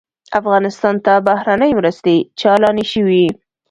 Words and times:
افغانستان 0.39 0.95
ته 1.05 1.13
بهرنۍ 1.27 1.71
مرستې 1.79 2.15
چالانې 2.39 2.85
شوې. 2.93 3.25